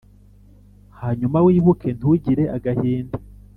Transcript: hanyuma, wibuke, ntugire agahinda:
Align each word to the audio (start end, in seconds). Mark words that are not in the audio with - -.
hanyuma, 0.99 1.37
wibuke, 1.45 1.89
ntugire 1.97 2.43
agahinda: 2.55 3.15